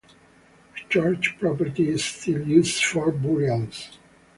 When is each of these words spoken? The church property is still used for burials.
The 0.73 0.81
church 0.89 1.35
property 1.39 1.89
is 1.89 2.03
still 2.03 2.41
used 2.47 2.83
for 2.85 3.11
burials. 3.11 3.99